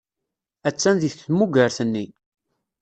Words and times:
Attan 0.67 0.95
deg 1.01 1.13
tmugert-nni. 1.15 2.05